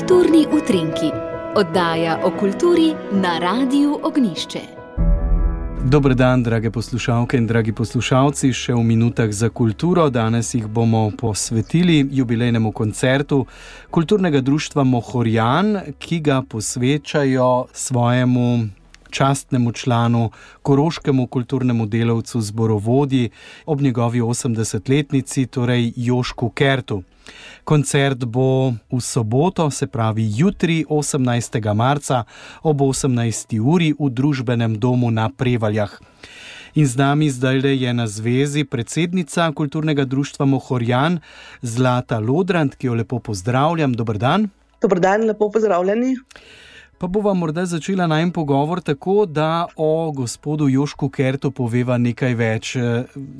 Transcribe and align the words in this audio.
Kulturni 0.00 0.46
utrinki, 0.52 1.10
oddaja 1.56 2.20
o 2.24 2.30
kulturi 2.40 2.94
na 3.12 3.38
Radiu 3.38 3.98
Ognišče. 4.02 4.60
Dober 5.84 6.14
dan, 6.14 6.42
drage 6.42 6.70
poslušalke 6.70 7.36
in 7.36 7.46
dragi 7.46 7.74
poslušalci, 7.76 8.48
še 8.52 8.72
v 8.72 8.84
minutah 8.86 9.28
za 9.28 9.50
kulturo. 9.52 10.08
Danes 10.10 10.54
jih 10.54 10.64
bomo 10.66 11.10
posvetili 11.20 12.06
jubilejnemu 12.10 12.72
koncertu 12.72 13.44
kulturnega 13.90 14.40
društva 14.40 14.84
Mohorjan, 14.84 15.76
ki 15.98 16.20
ga 16.20 16.40
posvečajo 16.48 17.66
svojemu 17.72 18.48
častnemu 19.10 19.72
članu, 19.72 20.30
koroškemu 20.62 21.26
kulturnemu 21.26 21.86
delavcu 21.86 22.40
zborovodji 22.40 23.30
ob 23.66 23.80
njegovi 23.80 24.20
80-letnici, 24.20 25.46
torej 25.46 25.92
Jošku 25.96 26.50
Kertu. 26.50 27.02
Koncert 27.64 28.24
bo 28.24 28.72
v 28.90 29.00
soboto, 29.00 29.70
se 29.70 29.86
pravi 29.86 30.24
jutri, 30.36 30.84
18. 30.88 31.74
marca 31.74 32.24
ob 32.62 32.80
18. 32.80 33.60
uri 33.60 33.92
v 33.98 34.10
družbenem 34.10 34.78
domu 34.78 35.10
na 35.10 35.28
Prevaljah. 35.28 36.00
In 36.74 36.86
z 36.86 36.96
nami 36.96 37.30
zdaj 37.30 37.66
je 37.66 37.90
na 37.94 38.06
zvezi 38.06 38.64
predsednica 38.64 39.50
kulturnega 39.52 40.04
društva 40.04 40.46
Mohorjan 40.46 41.18
Zlata 41.62 42.18
Lodrand, 42.18 42.74
ki 42.78 42.86
jo 42.86 42.94
lepo 42.94 43.18
pozdravljam. 43.18 43.92
Dobr 43.92 44.18
dan. 44.18 44.48
Dobr 44.82 45.00
dan, 45.00 45.26
lepo 45.26 45.50
pozdravljeni. 45.50 46.16
Pa 47.00 47.06
bova 47.06 47.32
morda 47.34 47.62
začela 47.66 48.06
najem 48.06 48.30
pogovor 48.30 48.80
tako, 48.80 49.26
da 49.26 49.66
o 49.76 50.12
gospodu 50.12 50.68
Jošku 50.68 51.08
Kertu 51.08 51.48
poveva 51.50 51.96
nekaj 51.98 52.34
več. 52.36 52.72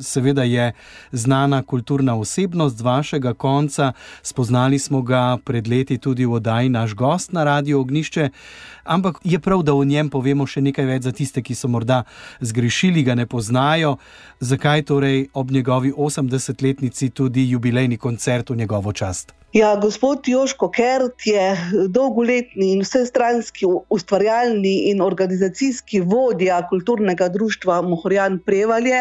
Seveda 0.01 0.47
je 0.49 0.71
znana 1.13 1.59
kulturna 1.63 2.15
osebnost 2.17 2.79
z 2.79 2.87
vašega 2.87 3.35
konca, 3.35 3.93
spoznali 4.23 4.79
smo 4.79 5.03
ga 5.03 5.37
pred 5.45 5.69
leti 5.69 5.99
tudi 5.99 6.25
v 6.25 6.39
oddaji 6.39 6.73
naš 6.73 6.95
gost 6.97 7.37
na 7.37 7.45
Radio 7.45 7.83
Ognišče, 7.85 8.31
ampak 8.85 9.21
je 9.25 9.39
prav, 9.39 9.61
da 9.63 9.75
o 9.77 9.85
njem 9.85 10.09
povemo 10.09 10.47
še 10.47 10.63
nekaj 10.65 10.89
več 10.89 11.03
za 11.05 11.13
tiste, 11.13 11.43
ki 11.45 11.55
so 11.55 11.69
morda 11.69 12.07
zgrešili, 12.41 13.05
ga 13.05 13.15
ne 13.15 13.27
poznajo. 13.27 13.99
Zakaj 14.41 14.87
torej 14.89 15.27
ob 15.35 15.53
njegovi 15.53 15.93
80-letnici 15.93 17.11
tudi 17.13 17.45
jubilejni 17.51 18.01
koncert 18.01 18.51
v 18.51 18.57
njegovo 18.65 18.97
čast? 18.97 19.37
Ja, 19.53 19.77
gospod 19.83 20.29
Joško 20.29 20.69
Kert 20.71 21.27
je 21.27 21.57
dolgoletni 21.89 22.69
in 22.73 22.85
vsestranski 22.85 23.67
ustvarjalni 23.91 24.75
in 24.91 25.01
organizacijski 25.03 26.01
vodja 26.01 26.61
kulturnega 26.69 27.29
društva 27.29 27.81
Mohorjan 27.83 28.39
Prevalje. 28.47 29.01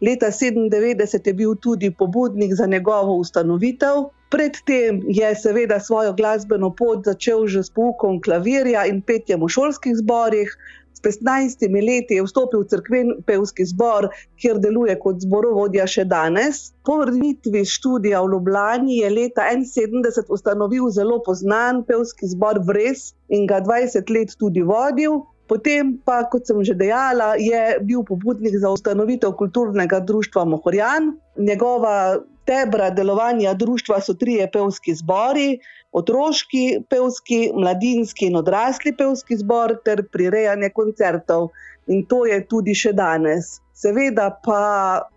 Leta 0.00 0.26
1997 0.26 1.26
je 1.26 1.34
bil 1.34 1.54
tudi 1.54 1.90
pobudnik 1.90 2.54
za 2.54 2.66
njegovo 2.66 3.14
ustanovitev. 3.16 4.08
Predtem 4.30 5.02
je 5.08 5.34
seveda 5.34 5.80
svojo 5.80 6.12
glasbeno 6.12 6.74
pot 6.74 7.04
začel 7.04 7.46
že 7.46 7.62
s 7.62 7.70
poukom 7.70 8.22
klavirja 8.22 8.86
in 8.86 9.02
petjem 9.02 9.44
v 9.44 9.52
šolskih 9.52 9.96
zborih. 10.00 10.56
S 11.00 11.18
15 11.24 11.64
leti 11.86 12.14
je 12.14 12.22
vstopil 12.22 12.60
v 12.60 12.68
crkveni 12.68 13.14
pevski 13.26 13.64
zbor, 13.64 14.10
kjer 14.36 14.60
deluje 14.60 14.96
kot 15.00 15.22
zborovodja 15.24 15.86
še 15.88 16.04
danes. 16.04 16.74
Po 16.84 16.98
vrnitvi 17.00 17.64
študija 17.64 18.20
v 18.20 18.34
Ljubljani 18.34 19.00
je 19.00 19.10
leta 19.10 19.48
1971 19.48 20.28
ustanovil 20.28 20.90
zelo 20.92 21.20
znan 21.34 21.84
pevski 21.88 22.28
zbor 22.28 22.60
Vres 22.68 23.14
in 23.28 23.46
ga 23.46 23.60
20 23.64 24.12
let 24.12 24.36
tudi 24.38 24.62
vodil. 24.62 25.22
Potem 25.50 25.96
pa, 26.06 26.22
kot 26.30 26.46
sem 26.46 26.60
že 26.62 26.76
dejala, 26.78 27.34
je 27.34 27.80
bil 27.82 28.04
pobudnik 28.06 28.54
za 28.54 28.70
ustanovitev 28.70 29.32
kulturnega 29.34 29.98
društva 29.98 30.44
Mohorjan. 30.46 31.16
Njegova 31.34 32.20
stebra 32.42 32.90
delovanja 32.90 33.54
društva 33.54 34.00
so 34.00 34.14
trije 34.14 34.50
pevski 34.52 34.94
zbori: 34.94 35.58
otroški 35.92 36.82
pevski, 36.90 37.50
mladinski 37.54 38.26
in 38.26 38.36
odrasli 38.36 38.96
pevski 38.96 39.36
zbor 39.36 39.76
ter 39.84 40.04
prirejanje 40.12 40.70
koncertov. 40.70 41.48
In 41.86 42.04
to 42.06 42.26
je 42.26 42.44
tudi 42.46 42.74
še 42.74 42.92
danes. 42.92 43.58
Seveda 43.74 44.28
pa 44.44 44.62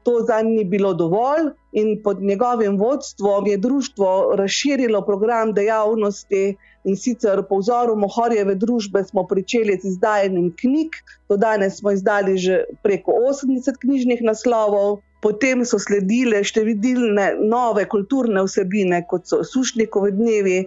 to 0.04 0.22
za 0.28 0.42
njim 0.42 0.56
ni 0.56 0.64
bilo 0.64 0.94
dovolj, 0.94 1.50
in 1.74 1.98
pod 2.04 2.22
njegovim 2.22 2.78
vodstvom 2.80 3.48
je 3.48 3.58
društvo 3.58 4.36
razširilo 4.40 5.02
program 5.06 5.54
dejavnosti. 5.54 6.56
In 6.84 6.98
sicer 6.98 7.42
po 7.50 7.58
vzoru 7.60 7.96
Mohorjeve 7.96 8.56
družbe 8.56 9.04
smo 9.04 9.24
pričeli 9.28 9.78
z 9.82 9.88
izdajanjem 9.88 10.50
knjig, 10.60 10.96
do 11.30 11.38
danes 11.38 11.78
smo 11.80 11.92
izdali 11.92 12.38
že 12.38 12.64
preko 12.84 13.12
80 13.30 13.80
knjižnih 13.82 14.22
naslovov, 14.22 15.00
Potem 15.24 15.64
so 15.64 15.80
sledile 15.80 16.42
številne 16.44 17.30
nove 17.40 17.86
kulturne 17.88 18.44
vsebine, 18.44 19.06
kot 19.08 19.30
so 19.30 19.40
Sušnikovi 19.48 20.12
dnevi, 20.12 20.58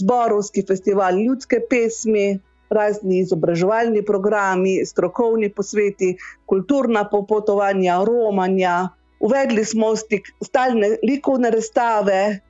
zborovski 0.00 0.64
festival 0.68 1.18
ljudske 1.20 1.60
pesmi, 1.68 2.40
razni 2.70 3.18
izobraževalni 3.24 4.04
programi, 4.06 4.78
strokovni 4.86 5.50
posveti, 5.52 6.14
kulturna 6.46 7.04
popotovanja, 7.10 7.98
romanja. 8.06 8.90
Uvedli 9.20 9.64
smo 9.68 9.90
stik, 10.00 10.30
stalne 10.40 10.94
likovne 11.04 11.50
razstave, 11.52 12.20
eh, 12.30 12.40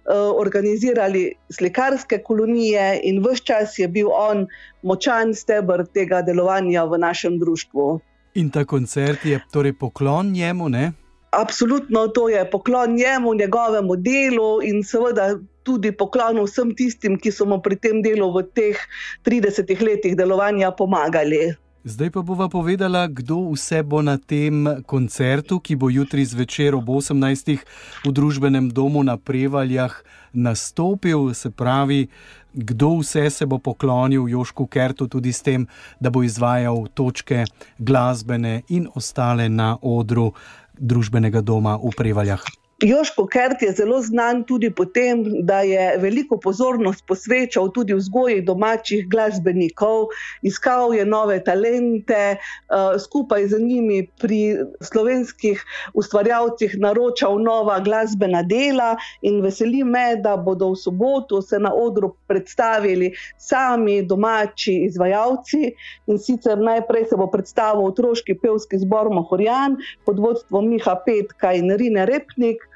organizirali 0.44 1.32
slikarske 1.50 2.21
kolonije, 2.22 3.00
in 3.03 3.19
vse 3.25 3.44
čas 3.44 3.78
je 3.78 3.88
bil 3.88 4.12
on 4.12 4.47
močan 4.82 5.34
stebr 5.34 5.82
tega 5.94 6.22
delovanja 6.22 6.84
v 6.84 6.99
našem 6.99 7.38
društvu. 7.38 8.00
In 8.34 8.50
ta 8.50 8.65
koncert 8.65 9.25
je 9.27 9.41
torej 9.50 9.72
poklon 9.72 10.31
njemu, 10.32 10.69
ne? 10.69 10.93
Absolutno, 11.31 12.09
to 12.09 12.29
je 12.29 12.51
poklon 12.51 12.95
njemu, 12.95 13.35
njegovemu 13.35 13.97
delu 13.97 14.63
in 14.63 14.83
seveda 14.83 15.39
tudi 15.63 15.93
poklon 15.93 16.43
vsem 16.43 16.75
tistim, 16.75 17.19
ki 17.19 17.31
so 17.31 17.47
mu 17.47 17.61
pri 17.63 17.79
tem 17.79 18.03
delu 18.03 18.33
v 18.35 18.43
teh 18.51 18.79
30 19.25 19.83
letih 19.87 20.17
delovanja 20.19 20.73
pomagali. 20.75 21.55
Zdaj 21.85 22.11
pa 22.13 22.21
bova 22.21 22.45
povedala, 22.53 23.07
kdo 23.09 23.55
vse 23.55 23.81
bo 23.83 24.03
na 24.05 24.19
tem 24.19 24.69
koncertu, 24.85 25.57
ki 25.57 25.81
bo 25.81 25.89
jutri 25.89 26.27
zvečer 26.29 26.77
ob 26.77 26.85
18. 26.85 27.57
v 28.05 28.11
družbenem 28.12 28.69
domu 28.69 29.01
na 29.01 29.17
Prevaljah 29.17 29.95
nastopil. 30.37 31.33
Se 31.33 31.49
pravi, 31.49 32.12
kdo 32.53 33.01
vse 33.01 33.31
se 33.31 33.47
bo 33.47 33.57
poklonil 33.57 34.29
Jošku 34.29 34.67
Kertu, 34.67 35.09
tudi 35.09 35.33
s 35.33 35.41
tem, 35.41 35.65
da 35.97 36.11
bo 36.11 36.21
izvajal 36.21 36.85
točke 36.93 37.49
glasbene 37.79 38.61
in 38.69 38.85
ostale 38.93 39.49
na 39.49 39.79
odru 39.81 40.37
družbenega 40.81 41.45
doma 41.45 41.77
v 41.77 41.93
Prevaljah. 41.93 42.41
Joško 42.83 43.27
Kert 43.27 43.63
je 43.63 43.73
zelo 43.73 44.01
znan 44.03 44.45
tudi 44.45 44.71
po 44.71 44.85
tem, 44.85 45.25
da 45.45 45.61
je 45.61 45.99
veliko 46.01 46.39
pozornost 46.41 47.05
posvečal 47.07 47.69
tudi 47.77 47.95
vzgoji 47.95 48.41
domačih 48.41 49.09
glasbenikov, 49.09 50.07
iskal 50.43 50.95
je 50.95 51.05
nove 51.05 51.37
talente, 51.45 52.15
eh, 52.15 52.99
skupaj 52.99 53.47
z 53.47 53.59
njimi 53.61 54.07
pri 54.21 54.57
slovenskih 54.81 55.65
ustvarjalcih 55.95 56.77
naročal 56.79 57.37
nova 57.43 57.81
glasbena 57.81 58.43
dela 58.43 58.97
in 59.23 59.43
veseli 59.43 59.85
me, 59.85 60.17
da 60.17 60.37
bodo 60.37 60.71
v 60.73 60.77
soboto 60.77 61.43
se 61.43 61.59
na 61.59 61.75
odru 61.75 62.15
predstavili 62.27 63.12
sami 63.39 64.03
domači 64.03 64.79
izvajalci 64.89 65.75
in 66.07 66.19
sicer 66.19 66.59
najprej 66.59 67.05
se 67.05 67.17
bo 67.17 67.27
predstavil 67.27 67.85
otroški 67.85 68.39
pevski 68.41 68.79
zbor 68.79 69.12
Mohorjan 69.12 69.77
pod 70.07 70.19
vodstvom 70.19 70.69
Miha 70.69 70.97
Petka 71.07 71.53
in 71.53 71.77
Rine 71.77 72.07
Repnik. 72.07 72.69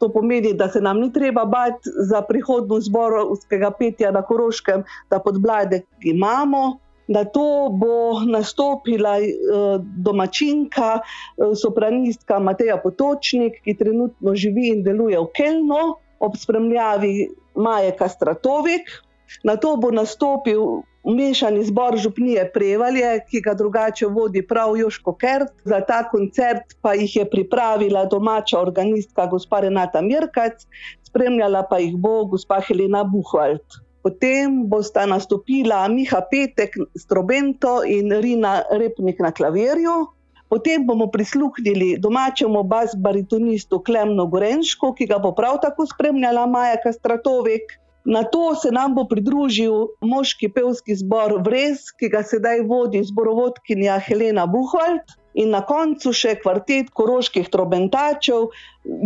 To 0.00 0.08
pomeni, 0.08 0.54
da 0.56 0.68
se 0.72 0.80
nam 0.80 1.00
ni 1.00 1.12
treba 1.12 1.44
bati 1.44 1.90
za 2.08 2.22
prihodnost 2.24 2.86
zborovskega 2.88 3.70
petja 3.78 4.10
na 4.10 4.22
Koroškem, 4.22 4.84
da 5.10 5.18
podblade 5.20 5.82
imamo. 6.02 6.78
Na 7.10 7.24
to 7.24 7.68
bo 7.74 8.22
nastopila 8.24 9.18
eh, 9.18 9.32
domačinka, 10.06 11.00
eh, 11.00 11.54
sopranistka 11.58 12.38
Mateja 12.38 12.78
Potočnik, 12.80 13.60
ki 13.64 13.74
trenutno 13.76 14.34
živi 14.34 14.70
in 14.70 14.84
deluje 14.86 15.18
v 15.18 15.26
Kelnu, 15.36 15.82
ob 16.20 16.36
spremljavi 16.36 17.28
Maje 17.54 17.92
Kastratovik. 17.98 18.88
Na 19.44 19.56
to 19.56 19.76
bo 19.76 19.90
nastopil 19.90 20.82
mešani 21.04 21.64
zbor 21.64 21.96
župnije 21.96 22.50
Prevalje, 22.52 23.10
ki 23.30 23.40
ga 23.40 23.54
drugače 23.54 24.06
vodi 24.06 24.42
prav 24.46 24.76
Joško 24.76 25.14
Kert. 25.16 25.52
Za 25.64 25.80
ta 25.80 26.02
koncert 26.10 26.76
pa 26.82 26.94
jih 26.94 27.16
je 27.16 27.30
pripravila 27.30 28.04
domača 28.04 28.60
organistka 28.60 29.26
gospa 29.26 29.60
Renata 29.60 30.00
Mirkac, 30.00 30.66
spremljala 31.02 31.62
pa 31.70 31.78
jih 31.78 31.96
bo 31.96 32.24
gospa 32.24 32.60
Helena 32.60 33.04
Buhvald. 33.04 33.80
Potem 34.02 34.62
bosta 34.68 35.04
nastopila 35.06 35.88
Miha 35.88 36.22
Petek 36.30 36.76
s 36.96 37.06
trobento 37.06 37.82
in 37.84 38.12
Rina 38.20 38.62
Repnik 38.70 39.20
na 39.20 39.32
klavirju. 39.32 40.06
Potem 40.48 40.86
bomo 40.86 41.06
prisluhnili 41.06 41.98
domačemu 41.98 42.62
bas-baritonistu 42.62 43.78
Klemnu 43.86 44.26
Gorenšku, 44.26 44.94
ki 44.98 45.06
ga 45.06 45.20
bo 45.22 45.30
prav 45.36 45.60
tako 45.62 45.86
spremljala 45.86 46.46
Maja 46.46 46.80
Kastratovek. 46.82 47.76
Na 48.04 48.22
to 48.24 48.54
se 48.54 48.70
nam 48.72 48.94
bo 48.94 49.04
pridružil 49.04 49.90
moški 50.00 50.48
pevski 50.48 50.96
zbor 50.96 51.36
Vrez, 51.44 51.90
ki 52.00 52.08
ga 52.08 52.22
sedaj 52.24 52.62
vodi 52.68 53.02
zborovodkinja 53.04 53.98
Helena 54.06 54.46
Buhvald. 54.46 55.16
In 55.38 55.52
na 55.54 55.60
koncu 55.62 56.10
še 56.16 56.32
kvartet 56.42 56.88
koroških 56.96 57.46
trobentačev, 57.52 58.48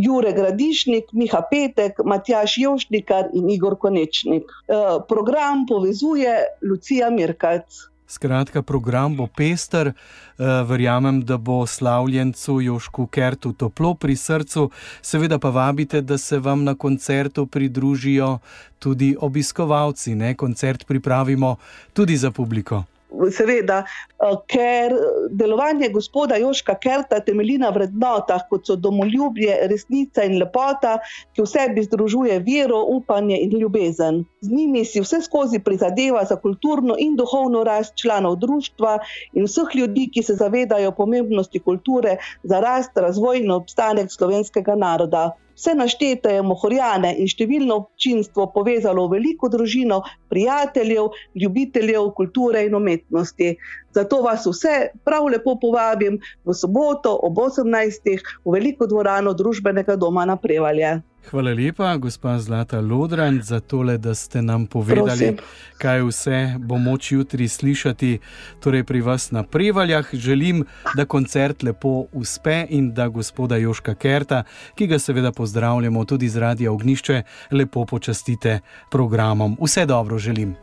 Jure 0.01 0.33
Gradišnik, 0.33 1.11
Miha 1.13 1.43
Petek, 1.51 2.01
Matjaš 2.01 2.55
Jošnikar 2.63 3.29
in 3.37 3.51
Igor 3.53 3.77
Konečnik. 3.77 4.49
Eh, 4.49 4.87
program 5.09 5.67
povezuje 5.69 6.39
Lucija 6.63 7.11
Mirkac. 7.11 7.83
Skratka, 8.07 8.63
program 8.63 9.17
bo 9.17 9.27
pester, 9.27 9.87
eh, 9.87 10.45
verjamem, 10.69 11.23
da 11.25 11.37
bo 11.37 11.67
slavljencu 11.67 12.61
Jošku 12.61 13.07
Kertu 13.07 13.53
toplo 13.53 13.95
pri 13.95 14.17
srcu, 14.17 14.71
seveda 15.03 15.39
pa 15.39 15.51
vabite, 15.51 16.01
da 16.01 16.19
se 16.19 16.39
vam 16.39 16.65
na 16.65 16.75
koncertu 16.75 17.47
pridružijo 17.47 18.39
tudi 18.79 19.17
obiskovalci. 19.21 20.15
Ne? 20.15 20.35
Koncert 20.35 20.87
pripravimo 20.87 21.57
tudi 21.93 22.17
za 22.17 22.31
publiko 22.31 22.85
seveda, 23.31 23.85
eh, 23.85 24.37
ker 24.47 24.95
delovanje 25.31 25.89
gospoda 25.89 26.37
Joška 26.37 26.75
Kerta 26.75 27.21
temelji 27.21 27.59
na 27.59 27.71
vrednotah, 27.71 28.43
kot 28.51 28.67
so 28.67 28.77
domoljubje, 28.77 29.59
resnica 29.71 30.25
in 30.25 30.39
lepota, 30.39 30.99
ki 31.35 31.43
v 31.43 31.47
sebi 31.47 31.85
združuje 31.85 32.39
vero, 32.47 32.81
upanje 32.97 33.39
in 33.41 33.59
ljubezen. 33.61 34.25
Z 34.41 34.51
njimi 34.51 34.85
si 34.85 35.01
vse 35.01 35.23
skozi 35.23 35.59
prizadeva 35.59 36.25
za 36.25 36.37
kulturno 36.37 36.97
in 36.99 37.17
duhovno 37.17 37.65
rast 37.65 37.97
članov 37.97 38.37
družstva 38.37 38.99
in 39.33 39.49
vseh 39.49 39.75
ljudi, 39.75 40.09
ki 40.15 40.23
se 40.23 40.35
zavedajo 40.35 40.93
pomembnosti 40.93 41.61
kulture 41.61 42.17
za 42.43 42.61
rast, 42.61 42.97
razvoj 42.97 43.41
in 43.41 43.51
obstanek 43.51 44.13
slovenskega 44.13 44.75
naroda. 44.75 45.31
Vse 45.55 45.75
naštete 45.75 46.33
je 46.35 46.43
Mohorjane 46.43 47.13
in 47.15 47.29
številno 47.31 47.77
občinstvo 47.83 48.49
povezalo 48.55 49.07
v 49.07 49.19
veliko 49.19 49.49
družino 49.49 50.01
prijateljev, 50.29 51.13
ljubiteljev 51.35 52.11
kulture 52.19 52.65
in 52.67 52.75
umetnosti. 52.75 53.53
Zato 53.95 54.23
vas 54.23 54.47
vse 54.47 54.91
prav 55.05 55.27
lepo 55.31 55.57
povabim 55.61 56.19
v 56.45 56.55
soboto 56.55 57.15
ob 57.23 57.39
18. 57.39 58.19
v 58.45 58.53
veliko 58.53 58.87
dvorano 58.87 59.33
družbenega 59.33 59.97
doma 59.97 60.25
na 60.25 60.37
Prevalje. 60.37 61.01
Hvala 61.31 61.55
lepa, 61.57 61.97
gospa 61.97 62.39
Zlata 62.39 62.81
Lodran, 62.81 63.41
za 63.43 63.61
tole, 63.61 63.99
da 63.99 64.15
ste 64.15 64.43
nam 64.43 64.67
povedali, 64.67 65.07
Prosim. 65.07 65.37
kaj 65.79 66.03
vse 66.03 66.55
bo 66.59 66.77
moč 66.79 67.13
jutri 67.13 67.49
slišati. 67.49 68.19
Torej, 68.61 68.85
pri 68.85 69.01
vas 69.01 69.31
na 69.31 69.43
Prevaljah 69.43 70.09
želim, 70.13 70.65
da 70.97 71.05
koncert 71.05 71.63
lepo 71.63 72.05
uspe 72.13 72.67
in 72.69 72.93
da 72.95 73.09
gospoda 73.09 73.57
Joška 73.57 73.95
Kerta, 73.95 74.43
ki 74.75 74.87
ga 74.87 74.99
seveda 74.99 75.33
pozdravljamo 75.33 76.05
tudi 76.05 76.29
z 76.29 76.37
Radia 76.37 76.73
Ognišče, 76.73 77.23
lepo 77.51 77.87
počastite 77.87 78.61
programom. 78.91 79.57
Vse 79.61 79.87
dobro 79.87 80.19
želim. 80.19 80.57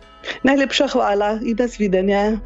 Najlepša 0.44 0.88
hvala 0.88 1.40
in 1.42 1.58
nasvidenje. 1.60 2.38